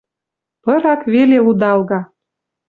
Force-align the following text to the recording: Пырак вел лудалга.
Пырак 0.63 1.01
вел 1.11 1.31
лудалга. 1.45 1.99